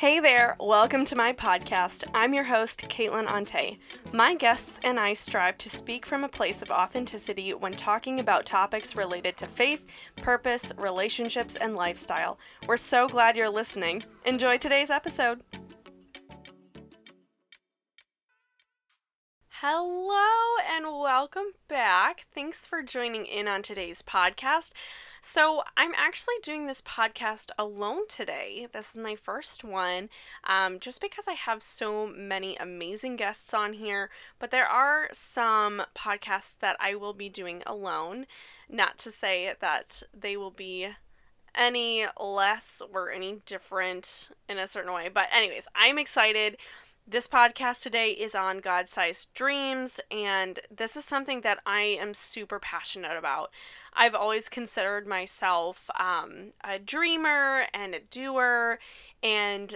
[0.00, 2.04] Hey there, welcome to my podcast.
[2.14, 3.76] I'm your host, Caitlin Antje.
[4.14, 8.46] My guests and I strive to speak from a place of authenticity when talking about
[8.46, 9.84] topics related to faith,
[10.16, 12.38] purpose, relationships, and lifestyle.
[12.66, 14.02] We're so glad you're listening.
[14.24, 15.42] Enjoy today's episode.
[19.60, 22.24] Hello and welcome back.
[22.34, 24.72] Thanks for joining in on today's podcast.
[25.22, 28.66] So, I'm actually doing this podcast alone today.
[28.72, 30.08] This is my first one,
[30.44, 34.08] um, just because I have so many amazing guests on here.
[34.38, 38.26] But there are some podcasts that I will be doing alone.
[38.66, 40.88] Not to say that they will be
[41.54, 45.10] any less or any different in a certain way.
[45.12, 46.56] But, anyways, I'm excited.
[47.06, 52.14] This podcast today is on God sized dreams, and this is something that I am
[52.14, 53.50] super passionate about.
[53.94, 58.78] I've always considered myself um, a dreamer and a doer,
[59.24, 59.74] and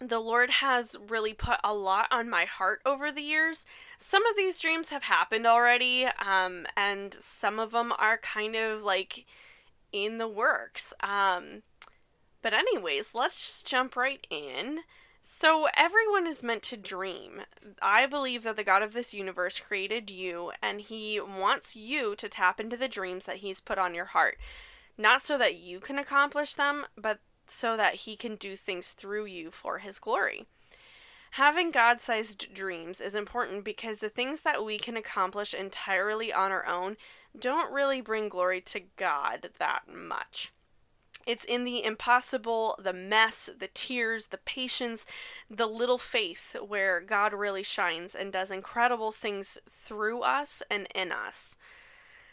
[0.00, 3.64] the Lord has really put a lot on my heart over the years.
[3.96, 8.82] Some of these dreams have happened already, um, and some of them are kind of
[8.82, 9.24] like
[9.92, 10.92] in the works.
[11.00, 11.62] Um,
[12.42, 14.80] but, anyways, let's just jump right in.
[15.22, 17.42] So, everyone is meant to dream.
[17.82, 22.28] I believe that the God of this universe created you, and He wants you to
[22.28, 24.38] tap into the dreams that He's put on your heart.
[24.96, 29.26] Not so that you can accomplish them, but so that He can do things through
[29.26, 30.46] you for His glory.
[31.32, 36.50] Having God sized dreams is important because the things that we can accomplish entirely on
[36.50, 36.96] our own
[37.38, 40.50] don't really bring glory to God that much.
[41.30, 45.06] It's in the impossible, the mess, the tears, the patience,
[45.48, 51.12] the little faith where God really shines and does incredible things through us and in
[51.12, 51.56] us.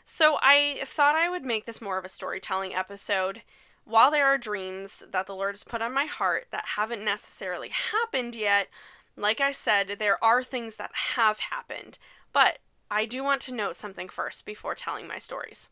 [0.04, 3.44] So I thought I would make this more of a storytelling episode.
[3.86, 7.70] While there are dreams that the Lord has put on my heart that haven't necessarily
[7.70, 8.68] happened yet,
[9.16, 12.00] like I said, there are things that have happened.
[12.34, 12.58] But
[12.90, 15.70] I do want to note something first before telling my stories.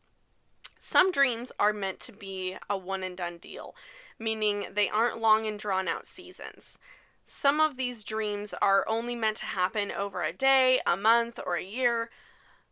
[0.78, 3.75] Some dreams are meant to be a one and done deal,
[4.19, 6.78] meaning they aren't long and drawn out seasons.
[7.24, 11.56] Some of these dreams are only meant to happen over a day, a month, or
[11.56, 12.09] a year.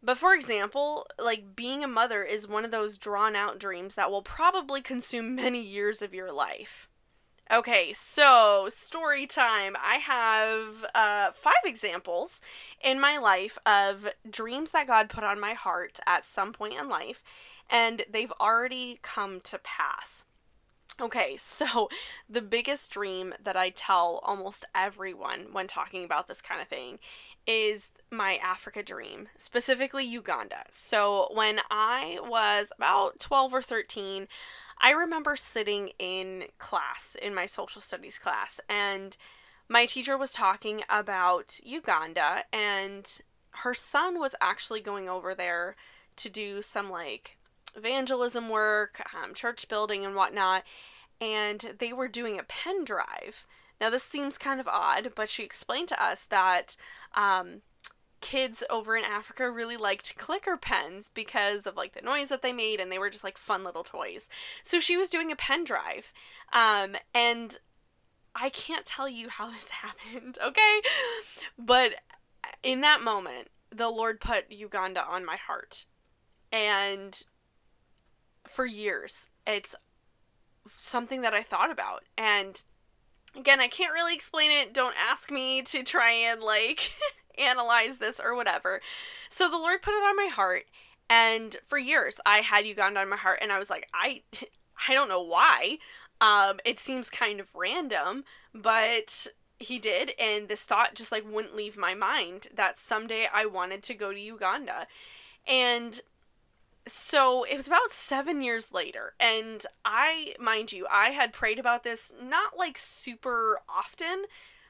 [0.02, 4.12] But for example, like being a mother is one of those drawn out dreams that
[4.12, 6.88] will probably consume many years of your life.
[7.52, 9.76] Okay, so story time.
[9.80, 12.42] I have uh, five examples
[12.84, 16.90] in my life of dreams that God put on my heart at some point in
[16.90, 17.22] life,
[17.70, 20.24] and they've already come to pass.
[21.02, 21.90] Okay, so
[22.30, 27.00] the biggest dream that I tell almost everyone when talking about this kind of thing
[27.46, 30.64] is my Africa dream, specifically Uganda.
[30.70, 34.28] So when I was about 12 or 13,
[34.80, 39.18] I remember sitting in class, in my social studies class, and
[39.68, 43.20] my teacher was talking about Uganda, and
[43.58, 45.76] her son was actually going over there
[46.18, 47.38] to do some like
[47.76, 50.64] evangelism work, um, church building, and whatnot.
[51.22, 53.48] And they were doing a pen drive.
[53.80, 56.76] Now, this seems kind of odd, but she explained to us that
[57.16, 57.62] um,
[58.22, 62.54] kids over in Africa really liked clicker pens because of like the noise that they
[62.54, 64.30] made, and they were just like fun little toys.
[64.64, 66.14] So she was doing a pen drive.
[66.52, 67.58] Um, and
[68.36, 70.82] I can't tell you how this happened, okay?
[71.58, 71.94] But
[72.64, 75.86] in that moment, the Lord put Uganda on my heart.
[76.52, 77.22] And
[78.48, 79.30] for years.
[79.46, 79.76] It's
[80.76, 82.04] something that I thought about.
[82.18, 82.62] And
[83.36, 84.74] again, I can't really explain it.
[84.74, 86.92] Don't ask me to try and like
[87.38, 88.82] analyze this or whatever.
[89.30, 90.64] So the Lord put it on my heart.
[91.10, 94.22] And for years, I had Uganda on my heart, and I was like, I,
[94.88, 95.78] I don't know why.
[96.22, 98.24] Um, it seems kind of random,
[98.54, 99.28] but
[99.60, 103.84] he did, and this thought just like wouldn't leave my mind that someday I wanted
[103.84, 104.88] to go to Uganda.
[105.48, 106.00] And
[106.86, 111.84] so it was about seven years later and i mind you i had prayed about
[111.84, 114.26] this not like super often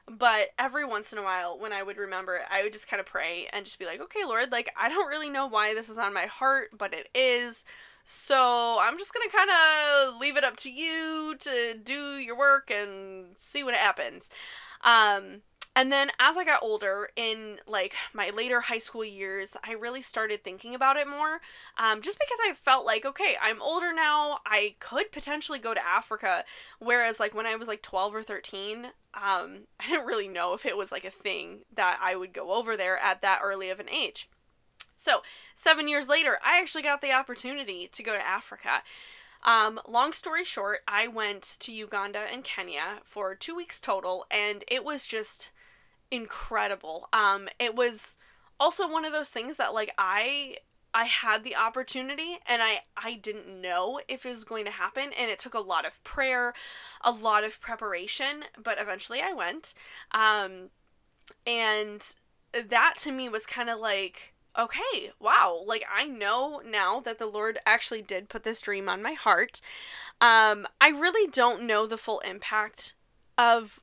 [0.06, 3.00] but every once in a while when i would remember it i would just kind
[3.00, 5.88] of pray and just be like okay lord like i don't really know why this
[5.88, 7.64] is on my heart but it is.
[8.04, 12.70] So i'm just gonna kind of leave it up to you to do your work
[12.70, 14.28] and see what happens.
[14.84, 15.40] Um
[15.76, 20.02] and then as I got older, in like my later high school years, I really
[20.02, 21.40] started thinking about it more.
[21.76, 25.84] Um, just because I felt like, okay, I'm older now, I could potentially go to
[25.84, 26.44] Africa.
[26.78, 28.92] Whereas, like, when I was like 12 or 13, um,
[29.80, 32.76] I didn't really know if it was like a thing that I would go over
[32.76, 34.28] there at that early of an age.
[34.96, 35.22] So,
[35.54, 38.82] seven years later, I actually got the opportunity to go to Africa.
[39.42, 44.64] Um, long story short, I went to Uganda and Kenya for two weeks total, and
[44.68, 45.50] it was just
[46.10, 47.08] incredible.
[47.12, 48.16] Um, it was
[48.58, 50.56] also one of those things that like I
[50.92, 55.10] I had the opportunity and I I didn't know if it was going to happen
[55.18, 56.54] and it took a lot of prayer,
[57.02, 59.74] a lot of preparation, but eventually I went.
[60.12, 60.70] Um
[61.46, 62.14] and
[62.52, 67.26] that to me was kind of like okay, wow, like I know now that the
[67.26, 69.60] Lord actually did put this dream on my heart.
[70.20, 72.94] Um I really don't know the full impact
[73.36, 73.80] of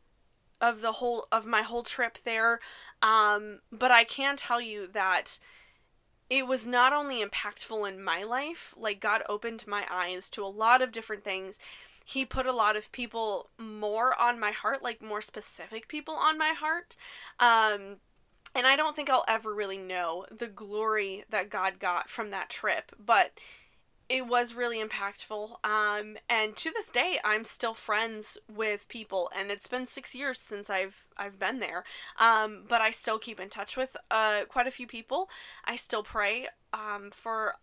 [0.62, 2.60] of the whole of my whole trip there.
[3.02, 5.40] Um but I can tell you that
[6.30, 10.48] it was not only impactful in my life, like God opened my eyes to a
[10.48, 11.60] lot of different things.
[12.06, 16.38] He put a lot of people more on my heart, like more specific people on
[16.38, 16.96] my heart.
[17.38, 17.98] Um,
[18.56, 22.50] and I don't think I'll ever really know the glory that God got from that
[22.50, 23.32] trip, but
[24.12, 25.52] it was really impactful.
[25.64, 30.38] Um, and to this day, I'm still friends with people, and it's been six years
[30.38, 31.86] since I've I've been there.
[32.20, 35.30] Um, but I still keep in touch with uh, quite a few people.
[35.64, 37.56] I still pray um, for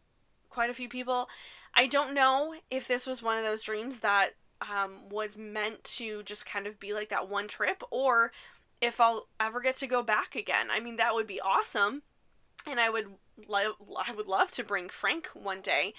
[0.48, 1.28] quite a few people.
[1.74, 4.30] I don't know if this was one of those dreams that
[4.62, 8.32] um, was meant to just kind of be like that one trip, or
[8.80, 10.68] if I'll ever get to go back again.
[10.72, 12.04] I mean, that would be awesome,
[12.66, 13.08] and I would
[13.46, 15.92] love I would love to bring Frank one day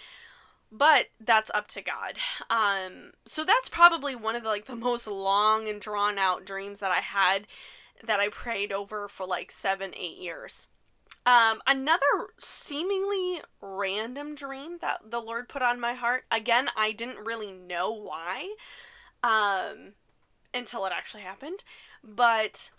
[0.71, 2.15] but that's up to God.
[2.49, 6.79] Um, so that's probably one of the like the most long and drawn out dreams
[6.79, 7.47] that I had
[8.03, 10.67] that I prayed over for like seven, eight years.
[11.25, 16.23] Um, another seemingly random dream that the Lord put on my heart.
[16.31, 18.55] Again, I didn't really know why
[19.21, 19.93] um,
[20.53, 21.63] until it actually happened.
[22.03, 22.69] But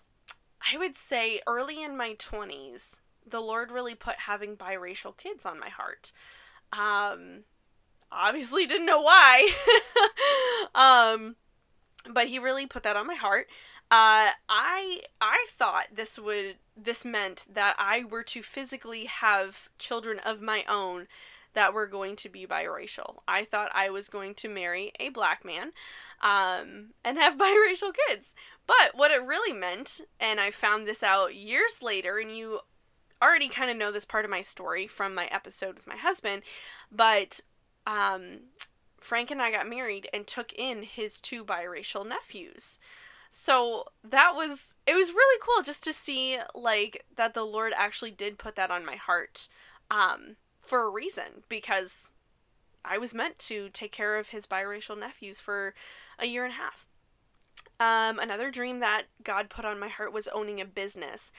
[0.73, 5.61] I would say early in my 20s, the Lord really put having biracial kids on
[5.61, 6.13] my heart.
[6.73, 7.45] Um,
[8.13, 9.51] obviously didn't know why.
[10.75, 11.37] um,
[12.13, 13.47] but he really put that on my heart.
[13.93, 20.21] Uh, I I thought this would this meant that I were to physically have children
[20.21, 21.09] of my own
[21.55, 23.17] that were going to be biracial.
[23.27, 25.73] I thought I was going to marry a black man
[26.23, 28.35] um, and have biracial kids.
[28.67, 32.61] But what it really meant, and I found this out years later, and you
[33.23, 36.43] already kind of know this part of my story from my episode with my husband,
[36.91, 37.41] but
[37.87, 38.41] um,
[39.01, 42.79] Frank and I got married and took in his two biracial nephews.
[43.31, 48.11] So that was it was really cool just to see like that the Lord actually
[48.11, 49.49] did put that on my heart
[49.89, 52.11] um for a reason because
[52.85, 55.75] I was meant to take care of his biracial nephews for
[56.19, 56.87] a year and a half.
[57.79, 61.33] Um, another dream that God put on my heart was owning a business.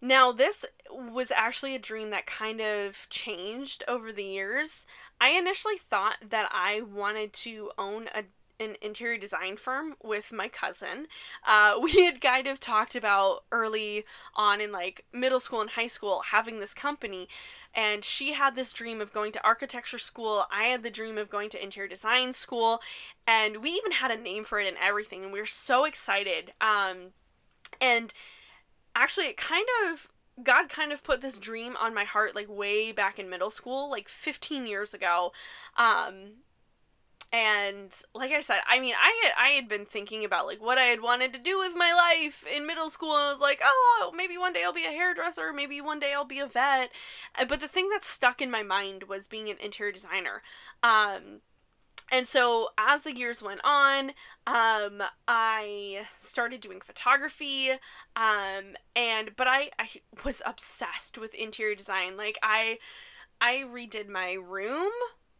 [0.00, 4.86] Now, this was actually a dream that kind of changed over the years.
[5.20, 8.24] I initially thought that I wanted to own a
[8.60, 11.06] an interior design firm with my cousin.
[11.46, 14.04] Uh, we had kind of talked about early
[14.34, 17.28] on in like middle school and high school having this company,
[17.74, 20.46] and she had this dream of going to architecture school.
[20.50, 22.80] I had the dream of going to interior design school,
[23.26, 26.52] and we even had a name for it and everything, and we were so excited.
[26.60, 27.12] Um,
[27.80, 28.12] and
[28.94, 30.08] actually it kind of
[30.42, 33.90] God kind of put this dream on my heart like way back in middle school,
[33.90, 35.32] like 15 years ago.
[35.76, 36.42] Um
[37.30, 40.78] and like I said, I mean, I had, I had been thinking about like what
[40.78, 43.60] I had wanted to do with my life in middle school, and I was like,
[43.62, 46.90] oh, maybe one day I'll be a hairdresser, maybe one day I'll be a vet.
[47.38, 50.42] Uh, but the thing that stuck in my mind was being an interior designer.
[50.82, 51.42] Um,
[52.10, 54.10] and so as the years went on,
[54.46, 57.70] um, I started doing photography,
[58.16, 59.88] um, and but I, I
[60.24, 62.16] was obsessed with interior design.
[62.16, 62.78] Like I
[63.40, 64.90] I redid my room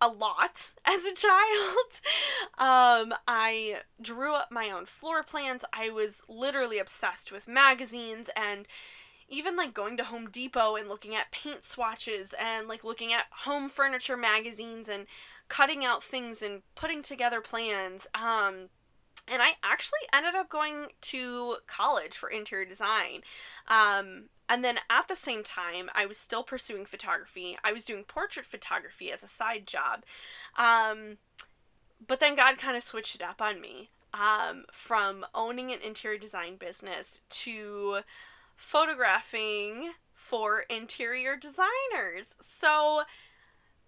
[0.01, 2.01] a lot as a child.
[2.59, 5.65] um, I drew up my own floor plans.
[5.73, 8.67] I was literally obsessed with magazines and
[9.29, 13.27] even like going to Home Depot and looking at paint swatches and like looking at
[13.45, 15.07] home furniture magazines and
[15.49, 18.07] cutting out things and putting together plans.
[18.15, 18.69] Um,
[19.31, 23.23] and I actually ended up going to college for interior design.
[23.67, 27.59] Um, and then at the same time, I was still pursuing photography.
[27.63, 30.05] I was doing portrait photography as a side job.
[30.57, 31.19] Um,
[32.07, 36.19] but then God kind of switched it up on me um, from owning an interior
[36.19, 38.01] design business to
[38.57, 42.37] photographing for interior designers.
[42.41, 43.03] So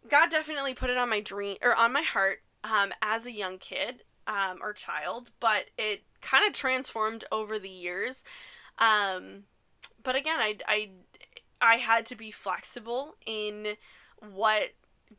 [0.08, 3.58] God definitely put it on my dream or on my heart um, as a young
[3.58, 8.24] kid um, or child, but it kind of transformed over the years.
[8.78, 9.44] Um,
[10.02, 10.90] but again, I, I,
[11.60, 13.74] I had to be flexible in
[14.20, 14.70] what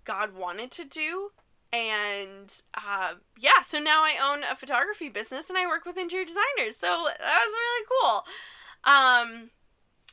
[0.03, 1.31] God wanted to do
[1.73, 6.25] and uh, yeah, so now I own a photography business and I work with interior
[6.25, 6.75] designers.
[6.75, 8.23] So that was really cool.
[8.83, 9.49] Um,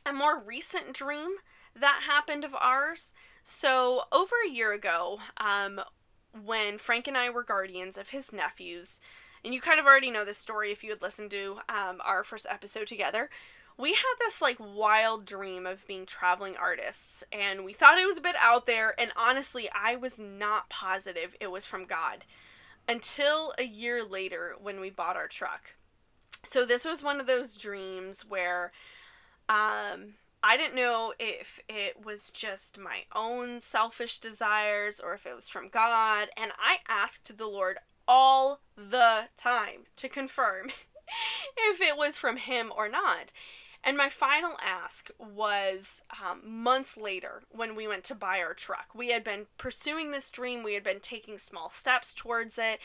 [0.05, 1.31] a more recent dream
[1.75, 3.13] that happened of ours.
[3.51, 5.81] So over a year ago, um,
[6.45, 9.01] when Frank and I were guardians of his nephews,
[9.43, 12.23] and you kind of already know this story if you had listened to um, our
[12.23, 13.31] first episode together.
[13.75, 18.19] We had this like wild dream of being traveling artists, and we thought it was
[18.19, 18.93] a bit out there.
[18.99, 22.25] And honestly, I was not positive it was from God
[22.87, 25.73] until a year later when we bought our truck.
[26.43, 28.73] So, this was one of those dreams where
[29.49, 35.35] um, I didn't know if it was just my own selfish desires or if it
[35.35, 36.29] was from God.
[36.37, 37.77] And I asked the Lord
[38.07, 40.69] all the time to confirm
[41.57, 43.33] if it was from him or not.
[43.83, 48.89] And my final ask was um, months later when we went to buy our truck.
[48.93, 52.79] We had been pursuing this dream, we had been taking small steps towards it.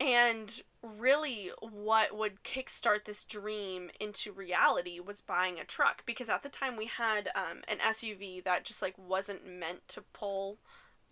[0.00, 6.42] And really, what would kickstart this dream into reality was buying a truck because at
[6.42, 10.58] the time we had um, an SUV that just like wasn't meant to pull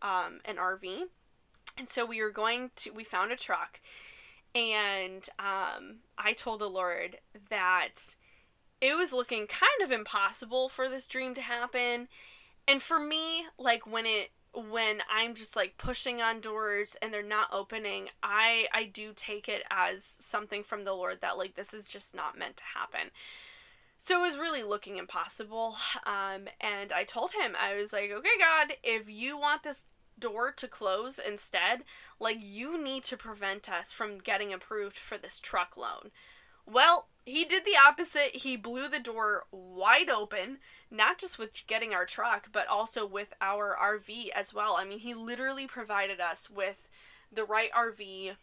[0.02, 1.04] um, an RV.
[1.78, 3.80] And so we were going to, we found a truck,
[4.54, 7.18] and um, I told the Lord
[7.50, 8.14] that
[8.80, 12.08] it was looking kind of impossible for this dream to happen.
[12.66, 17.23] And for me, like when it, when I'm just like pushing on doors and they're
[17.23, 21.75] not opening, I I do take it as something from the Lord that like this
[21.75, 23.11] is just not meant to happen.
[23.99, 25.77] So it was really looking impossible.
[26.05, 29.87] Um, and I told him, I was like, okay, God, if you want this
[30.19, 31.83] door to close instead,
[32.21, 36.11] like you need to prevent us from getting approved for this truck loan.
[36.67, 38.37] Well, he did the opposite.
[38.37, 40.59] He blew the door wide open,
[40.90, 44.76] not just with getting our truck, but also with our RV as well.
[44.78, 46.88] I mean, he literally provided us with
[47.33, 48.37] the right RV,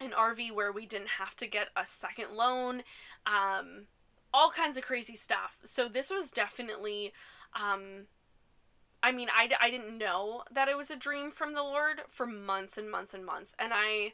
[0.00, 2.82] an RV where we didn't have to get a second loan,
[3.26, 3.86] um,
[4.34, 5.58] all kinds of crazy stuff.
[5.62, 7.12] So this was definitely
[7.60, 8.06] um,
[9.02, 12.26] I mean, I, I didn't know that it was a dream from the Lord for
[12.26, 13.54] months and months and months.
[13.58, 14.12] And I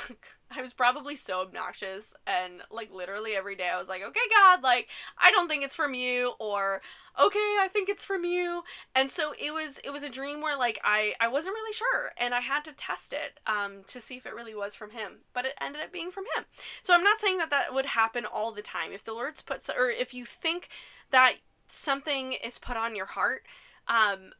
[0.54, 4.62] I was probably so obnoxious and like literally every day I was like, "Okay, God,
[4.62, 6.82] like I don't think it's from you," or
[7.18, 8.62] "Okay, I think it's from you."
[8.94, 12.12] And so it was it was a dream where like I I wasn't really sure
[12.18, 15.20] and I had to test it um to see if it really was from him,
[15.32, 16.44] but it ended up being from him.
[16.82, 18.92] So I'm not saying that that would happen all the time.
[18.92, 20.68] If the Lord's put or if you think
[21.10, 23.44] that something is put on your heart,
[23.88, 24.32] um,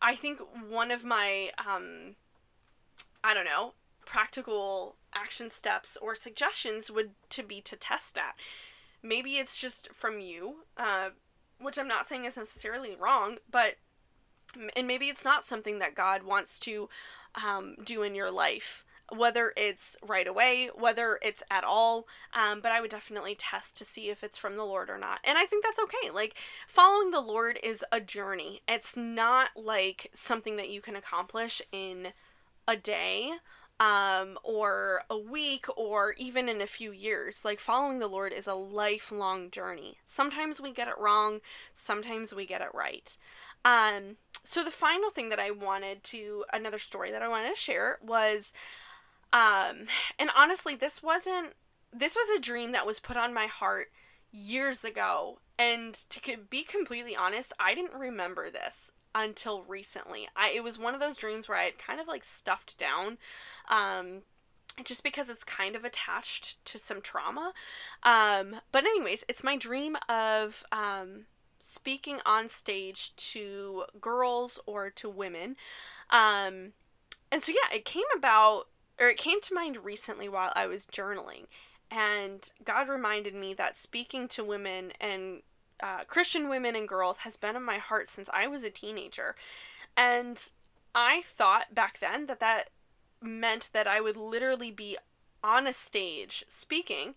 [0.00, 2.16] I think one of my, um,
[3.22, 3.72] I don't know,
[4.06, 8.34] practical action steps or suggestions would to be to test that.
[9.02, 11.10] Maybe it's just from you, uh,
[11.60, 13.76] which I'm not saying is necessarily wrong, but
[14.76, 16.88] and maybe it's not something that God wants to
[17.34, 18.84] um, do in your life
[19.14, 22.06] whether it's right away, whether it's at all.
[22.32, 25.20] Um, but I would definitely test to see if it's from the Lord or not.
[25.24, 26.10] And I think that's okay.
[26.10, 31.60] Like, following the Lord is a journey, it's not like something that you can accomplish
[31.72, 32.08] in
[32.66, 33.32] a day
[33.80, 37.44] um, or a week or even in a few years.
[37.44, 39.98] Like following the Lord is a lifelong journey.
[40.06, 41.40] Sometimes we get it wrong,
[41.72, 43.16] sometimes we get it right.
[43.64, 47.60] Um, so the final thing that I wanted to another story that I wanted to
[47.60, 48.52] share was
[49.34, 51.54] um, and honestly, this wasn't,
[51.92, 53.88] this was a dream that was put on my heart
[54.30, 55.40] years ago.
[55.58, 60.28] And to be completely honest, I didn't remember this until recently.
[60.36, 63.18] I, it was one of those dreams where I had kind of like stuffed down.
[63.68, 64.22] Um,
[64.82, 67.52] just because it's kind of attached to some trauma.
[68.02, 71.26] Um, but, anyways, it's my dream of um,
[71.60, 75.54] speaking on stage to girls or to women.
[76.10, 76.72] Um,
[77.30, 78.64] and so, yeah, it came about
[79.00, 81.46] or it came to mind recently while I was journaling.
[81.90, 85.42] And God reminded me that speaking to women and
[85.82, 89.34] uh, Christian women and girls has been in my heart since I was a teenager.
[89.96, 90.40] And
[90.94, 92.70] I thought back then that that
[93.20, 94.96] meant that I would literally be
[95.42, 97.14] on a stage speaking.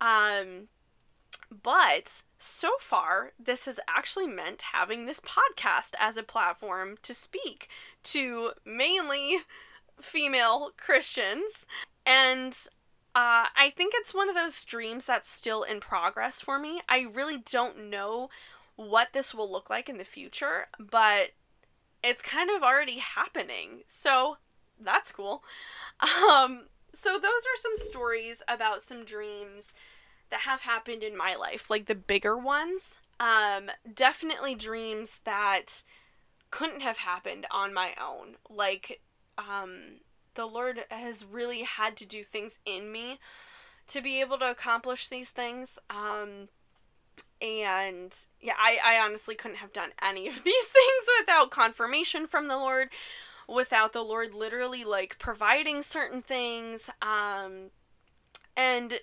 [0.00, 0.68] Um,
[1.62, 7.68] but so far, this has actually meant having this podcast as a platform to speak
[8.04, 9.38] to mainly
[10.00, 11.66] female Christians.
[12.06, 12.56] And
[13.14, 16.80] uh, I think it's one of those dreams that's still in progress for me.
[16.88, 18.30] I really don't know
[18.76, 21.30] what this will look like in the future, but
[22.02, 23.82] it's kind of already happening.
[23.86, 24.36] So
[24.80, 25.42] that's cool.
[26.02, 29.74] Um, so those are some stories about some dreams
[30.30, 32.98] that have happened in my life, like the bigger ones.
[33.18, 35.82] Um, definitely dreams that
[36.50, 38.36] couldn't have happened on my own.
[38.48, 39.02] Like
[39.36, 40.00] um,
[40.40, 43.18] the Lord has really had to do things in me
[43.88, 45.78] to be able to accomplish these things.
[45.90, 46.48] Um,
[47.42, 52.46] and yeah, I, I honestly couldn't have done any of these things without confirmation from
[52.46, 52.88] the Lord,
[53.46, 56.88] without the Lord literally like providing certain things.
[57.02, 57.70] Um,
[58.56, 58.94] and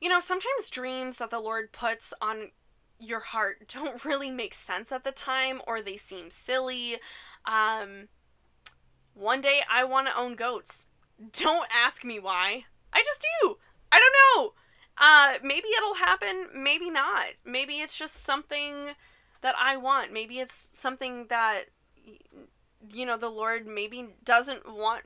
[0.00, 2.50] you know, sometimes dreams that the Lord puts on
[2.98, 6.96] your heart don't really make sense at the time or they seem silly.
[7.44, 8.08] Um,
[9.14, 10.86] one day I want to own goats.
[11.32, 12.64] Don't ask me why.
[12.92, 13.56] I just do.
[13.92, 14.54] I don't know.
[14.98, 17.30] Uh, maybe it'll happen, maybe not.
[17.44, 18.90] Maybe it's just something
[19.40, 20.12] that I want.
[20.12, 21.64] Maybe it's something that
[22.92, 25.04] you know the Lord maybe doesn't want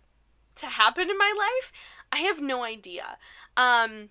[0.56, 1.72] to happen in my life.
[2.12, 3.18] I have no idea.
[3.56, 4.10] Um,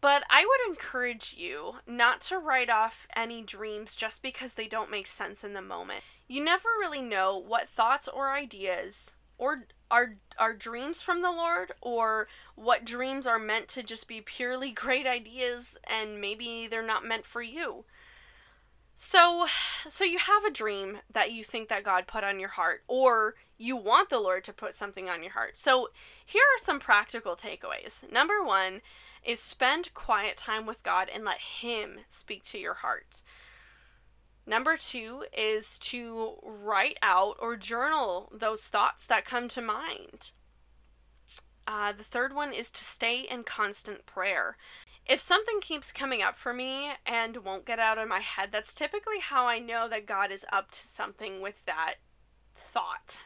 [0.00, 4.90] but I would encourage you not to write off any dreams just because they don't
[4.90, 6.02] make sense in the moment.
[6.28, 11.72] You never really know what thoughts or ideas or are are dreams from the Lord
[11.80, 17.06] or what dreams are meant to just be purely great ideas and maybe they're not
[17.06, 17.84] meant for you.
[18.94, 19.46] So
[19.88, 23.36] so you have a dream that you think that God put on your heart or
[23.56, 25.56] you want the Lord to put something on your heart.
[25.56, 25.88] So
[26.24, 28.10] here are some practical takeaways.
[28.12, 28.80] Number 1,
[29.24, 33.22] is spend quiet time with God and let Him speak to your heart.
[34.48, 40.32] Number two is to write out or journal those thoughts that come to mind.
[41.66, 44.56] Uh, the third one is to stay in constant prayer.
[45.04, 48.72] If something keeps coming up for me and won't get out of my head, that's
[48.72, 51.96] typically how I know that God is up to something with that
[52.54, 53.20] thought.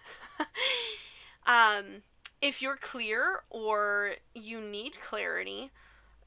[1.47, 2.03] um,
[2.41, 5.71] if you're clear or you need clarity,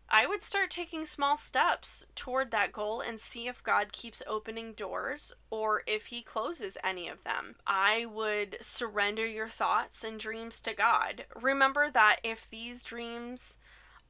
[0.10, 4.74] I would start taking small steps toward that goal and see if God keeps opening
[4.74, 7.56] doors or if He closes any of them.
[7.66, 11.26] I would surrender your thoughts and dreams to God.
[11.36, 13.58] Remember that if these dreams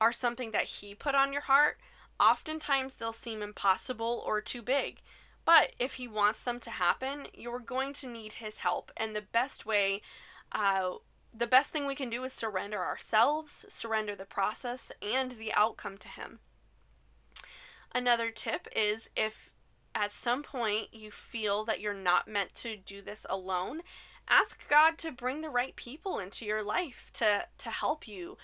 [0.02, 1.78] are something that He put on your heart,
[2.20, 5.02] oftentimes they'll seem impossible or too big.
[5.46, 8.91] But if He wants them to happen, you're going to need His help.
[8.98, 10.02] And the best way,
[10.52, 10.96] uh,
[11.38, 15.98] the best thing we can do is surrender ourselves, surrender the process and the outcome
[16.00, 16.39] to Him.
[17.93, 19.52] Another tip is if
[19.93, 23.82] at some point you feel that you're not meant to do this alone,
[24.28, 28.38] ask God to bring the right people into your life to to help you.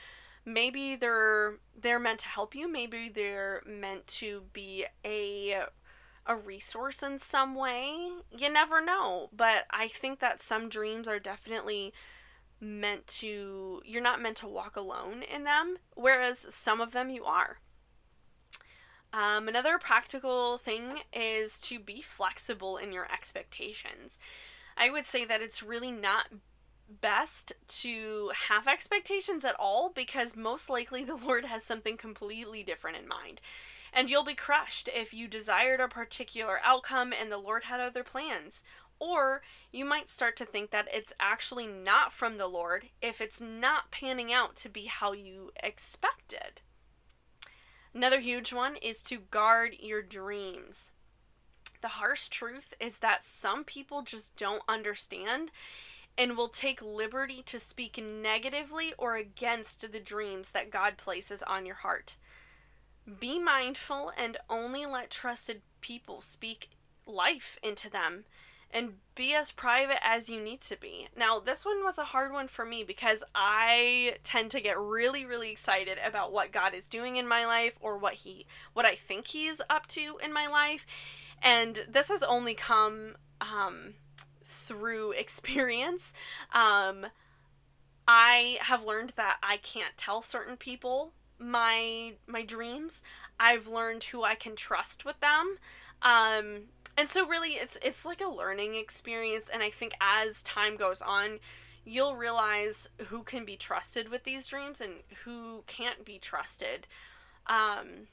[0.45, 5.65] Maybe they're they're meant to help you, maybe they're meant to be a
[6.25, 8.09] a resource in some way.
[8.35, 11.93] You never know, but I think that some dreams are definitely
[12.61, 17.25] meant to you're not meant to walk alone in them whereas some of them you
[17.25, 17.57] are.
[19.13, 24.17] Um, another practical thing is to be flexible in your expectations.
[24.77, 26.27] I would say that it's really not
[27.01, 32.97] best to have expectations at all because most likely the lord has something completely different
[32.97, 33.41] in mind.
[33.93, 38.03] And you'll be crushed if you desired a particular outcome and the lord had other
[38.03, 38.63] plans
[39.01, 43.41] or you might start to think that it's actually not from the Lord if it's
[43.41, 46.61] not panning out to be how you expected.
[47.93, 50.91] Another huge one is to guard your dreams.
[51.81, 55.49] The harsh truth is that some people just don't understand
[56.15, 61.65] and will take liberty to speak negatively or against the dreams that God places on
[61.65, 62.17] your heart.
[63.19, 66.69] Be mindful and only let trusted people speak
[67.07, 68.25] life into them
[68.73, 71.07] and be as private as you need to be.
[71.15, 75.25] Now, this one was a hard one for me because I tend to get really
[75.25, 78.95] really excited about what God is doing in my life or what he what I
[78.95, 80.85] think he's up to in my life.
[81.41, 83.95] And this has only come um
[84.43, 86.13] through experience.
[86.53, 87.07] Um
[88.07, 93.03] I have learned that I can't tell certain people my my dreams.
[93.39, 95.57] I've learned who I can trust with them.
[96.01, 96.69] Um
[97.01, 101.01] and so really it's it's like a learning experience and i think as time goes
[101.01, 101.39] on
[101.83, 106.87] you'll realize who can be trusted with these dreams and who can't be trusted.
[107.47, 108.07] Um,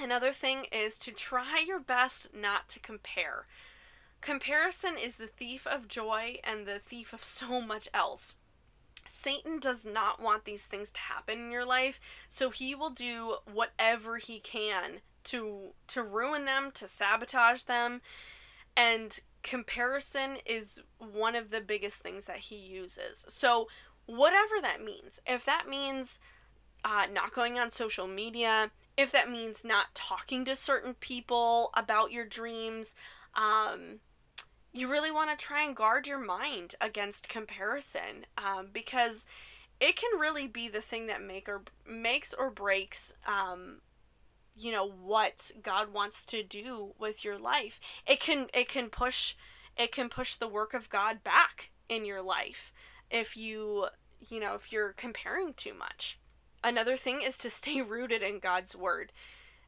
[0.00, 3.46] another thing is to try your best not to compare.
[4.20, 8.34] Comparison is the thief of joy and the thief of so much else.
[9.04, 13.36] Satan does not want these things to happen in your life, so he will do
[13.52, 18.00] whatever he can to to ruin them, to sabotage them.
[18.76, 23.24] And comparison is one of the biggest things that he uses.
[23.28, 23.68] So,
[24.06, 26.18] whatever that means, if that means
[26.84, 32.12] uh, not going on social media, if that means not talking to certain people about
[32.12, 32.94] your dreams,
[33.34, 34.00] um,
[34.72, 39.26] you really want to try and guard your mind against comparison um, because
[39.80, 43.80] it can really be the thing that make or makes or breaks um,
[44.54, 47.80] you know what God wants to do with your life.
[48.06, 49.34] It can it can push
[49.76, 52.72] it can push the work of God back in your life
[53.10, 53.86] if you
[54.20, 56.18] you know if you're comparing too much.
[56.64, 59.12] Another thing is to stay rooted in God's word.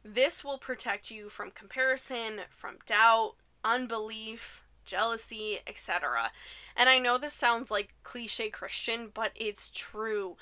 [0.05, 6.31] This will protect you from comparison, from doubt, unbelief, jealousy, etc.
[6.77, 10.37] And I know this sounds like cliche Christian, but it's true.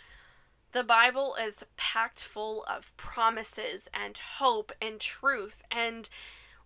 [0.72, 5.62] The Bible is packed full of promises and hope and truth.
[5.70, 6.08] And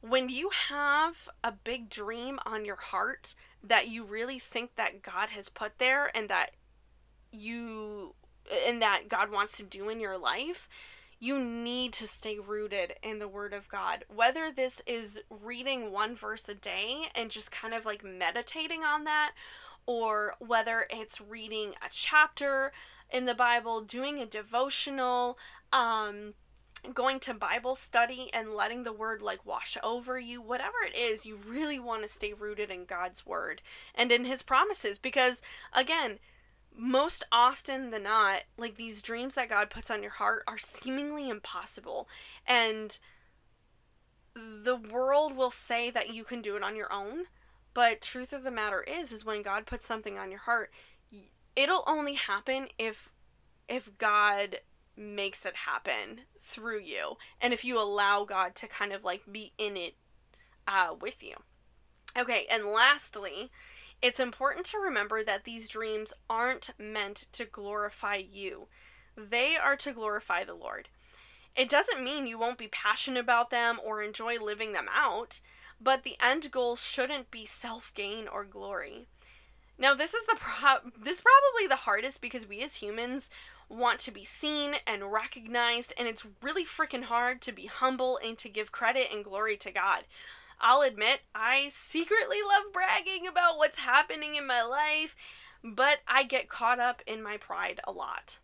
[0.00, 5.30] when you have a big dream on your heart that you really think that God
[5.30, 6.52] has put there and that
[7.32, 8.14] you
[8.64, 10.68] and that God wants to do in your life,
[11.18, 14.04] you need to stay rooted in the Word of God.
[14.14, 19.02] Whether this is reading one verse a day and just kind of like meditating on
[19.04, 19.32] that,
[19.84, 22.70] or whether it's reading a chapter
[23.10, 25.38] in the Bible, doing a devotional,
[25.72, 26.34] um,
[26.94, 31.26] going to Bible study and letting the word like wash over you, whatever it is,
[31.26, 33.62] you really want to stay rooted in God's word
[33.94, 35.42] and in his promises because
[35.72, 36.18] again,
[36.76, 41.28] most often than not, like these dreams that God puts on your heart are seemingly
[41.28, 42.08] impossible.
[42.46, 42.98] And
[44.34, 47.24] the world will say that you can do it on your own,
[47.72, 50.70] but truth of the matter is is when God puts something on your heart,
[51.56, 53.12] it'll only happen if
[53.68, 54.58] if God
[54.96, 59.52] makes it happen through you and if you allow God to kind of like be
[59.58, 59.96] in it
[60.68, 61.34] uh, with you.
[62.16, 63.50] Okay, and lastly,
[64.00, 68.68] it's important to remember that these dreams aren't meant to glorify you.
[69.16, 70.88] They are to glorify the Lord.
[71.56, 75.40] It doesn't mean you won't be passionate about them or enjoy living them out,
[75.80, 79.08] but the end goal shouldn't be self-gain or glory.
[79.78, 83.28] Now, this is the pro- this is probably the hardest because we as humans
[83.68, 88.38] want to be seen and recognized, and it's really freaking hard to be humble and
[88.38, 90.04] to give credit and glory to God.
[90.60, 95.14] I'll admit, I secretly love bragging about what's happening in my life,
[95.62, 98.38] but I get caught up in my pride a lot.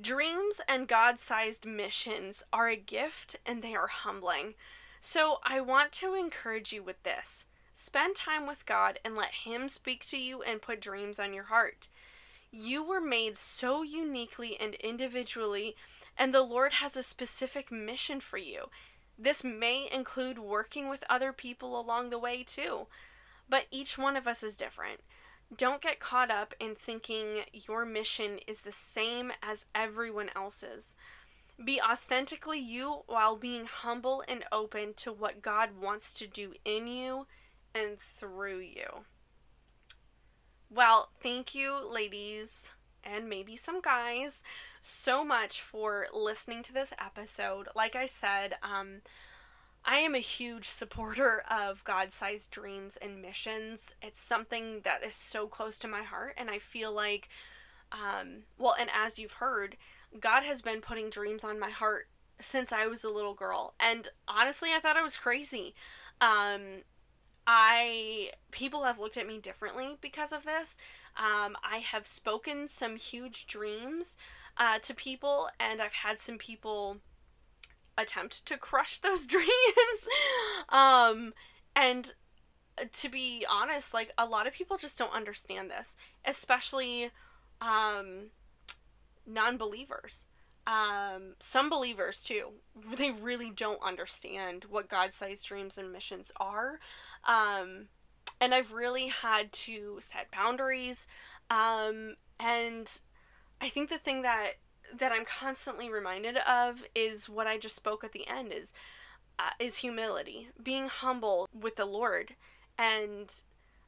[0.00, 4.54] Dreams and God sized missions are a gift and they are humbling.
[5.00, 7.46] So I want to encourage you with this.
[7.76, 11.44] Spend time with God and let Him speak to you and put dreams on your
[11.44, 11.88] heart.
[12.52, 15.74] You were made so uniquely and individually,
[16.16, 18.66] and the Lord has a specific mission for you.
[19.18, 22.86] This may include working with other people along the way too,
[23.48, 25.00] but each one of us is different.
[25.54, 30.94] Don't get caught up in thinking your mission is the same as everyone else's.
[31.62, 36.86] Be authentically you while being humble and open to what God wants to do in
[36.86, 37.26] you
[37.74, 39.04] and through you.
[40.70, 42.72] Well, thank you, ladies,
[43.04, 44.42] and maybe some guys,
[44.80, 47.68] so much for listening to this episode.
[47.76, 49.02] Like I said, um,
[49.84, 53.94] I am a huge supporter of God sized dreams and missions.
[54.02, 57.28] It's something that is so close to my heart, and I feel like,
[57.92, 59.76] um, well, and as you've heard,
[60.18, 62.08] God has been putting dreams on my heart
[62.40, 63.74] since I was a little girl.
[63.78, 65.74] And honestly, I thought I was crazy.
[66.20, 66.82] Um,
[67.46, 70.76] I people have looked at me differently because of this.
[71.16, 74.16] Um, I have spoken some huge dreams
[74.56, 76.98] uh, to people, and I've had some people
[77.96, 79.48] attempt to crush those dreams.
[80.68, 81.34] um,
[81.76, 82.14] and
[82.92, 87.10] to be honest, like a lot of people just don't understand this, especially
[87.60, 88.30] um,
[89.26, 90.26] non believers.
[90.66, 92.52] Um, some believers too,
[92.96, 96.80] they really don't understand what God sized dreams and missions are.
[97.26, 97.86] Um,
[98.40, 101.06] and I've really had to set boundaries.
[101.50, 103.00] Um, and
[103.60, 104.54] I think the thing that
[104.98, 108.72] that I'm constantly reminded of is what I just spoke at the end is
[109.38, 112.34] uh, is humility, being humble with the Lord
[112.78, 113.32] and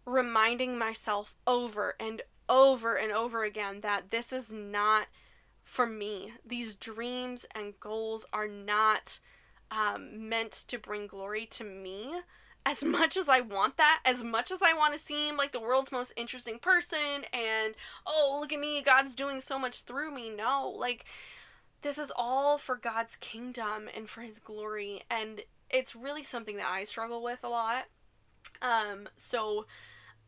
[0.05, 5.09] reminding myself over and over and over again that this is not
[5.64, 6.33] for me.
[6.44, 9.18] These dreams and goals are not
[9.70, 12.20] um, meant to bring glory to me,
[12.67, 15.61] as much as I want that, as much as I want to seem like the
[15.61, 17.75] world's most interesting person and,
[18.05, 20.31] oh, look at me, God's doing so much through me.
[20.31, 21.05] No, like,
[21.83, 25.03] this is all for God's kingdom and for His glory.
[25.09, 27.85] And it's really something that I struggle with a lot.
[28.61, 29.67] Um, so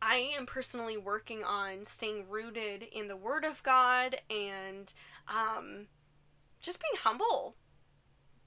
[0.01, 4.93] I am personally working on staying rooted in the Word of God and
[5.27, 5.87] um,
[6.61, 7.55] just being humble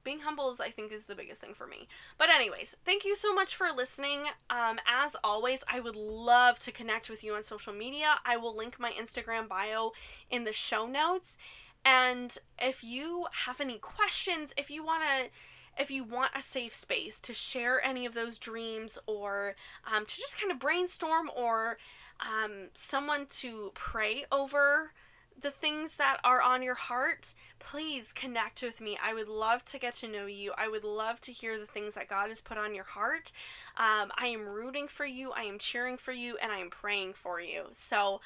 [0.04, 1.88] being humble is, I think, is the biggest thing for me.
[2.18, 4.24] But, anyways, thank you so much for listening.
[4.50, 8.16] Um, as always, I would love to connect with you on social media.
[8.24, 9.92] I will link my Instagram bio
[10.30, 11.36] in the show notes.
[11.84, 15.30] And if you have any questions, if you want to
[15.78, 19.56] if you want a safe space to share any of those dreams or
[19.90, 21.78] um, to just kind of brainstorm or
[22.20, 24.92] um, someone to pray over
[25.40, 28.98] the things that are on your heart, please connect with me.
[29.02, 30.52] I would love to get to know you.
[30.56, 33.32] I would love to hear the things that God has put on your heart.
[33.76, 37.14] Um, I am rooting for you, I am cheering for you, and I am praying
[37.14, 37.64] for you.
[37.72, 38.20] So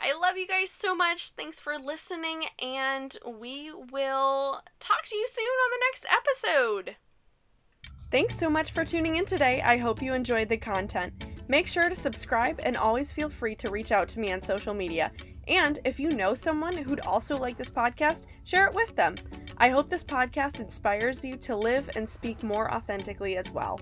[0.00, 1.30] I love you guys so much.
[1.30, 6.96] Thanks for listening, and we will talk to you soon on the next episode.
[8.10, 9.62] Thanks so much for tuning in today.
[9.62, 11.28] I hope you enjoyed the content.
[11.48, 14.74] Make sure to subscribe and always feel free to reach out to me on social
[14.74, 15.10] media.
[15.48, 19.16] And if you know someone who'd also like this podcast, share it with them.
[19.58, 23.80] I hope this podcast inspires you to live and speak more authentically as well.